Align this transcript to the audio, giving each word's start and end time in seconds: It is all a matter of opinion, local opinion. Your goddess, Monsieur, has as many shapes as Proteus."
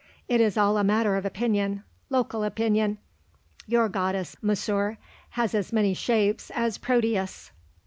It 0.27 0.41
is 0.41 0.57
all 0.57 0.79
a 0.79 0.83
matter 0.83 1.15
of 1.15 1.27
opinion, 1.27 1.83
local 2.09 2.43
opinion. 2.43 2.97
Your 3.67 3.87
goddess, 3.87 4.35
Monsieur, 4.41 4.97
has 5.37 5.53
as 5.53 5.71
many 5.71 5.93
shapes 5.93 6.49
as 6.55 6.79
Proteus." 6.79 7.51